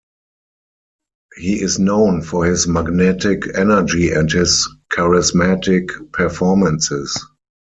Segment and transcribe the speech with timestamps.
[1.35, 7.23] He is known for his magnetic energy and his charismatic performances.